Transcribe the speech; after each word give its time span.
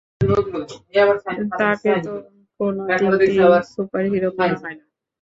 তাকে 1.61 1.91
তো 2.05 2.13
কোনো 2.59 2.81
দিক 2.91 3.29
দিয়েই 3.31 3.63
সুপারহিরো 3.71 4.29
মনে 4.37 4.55
হয় 4.61 4.75
না। 4.79 4.85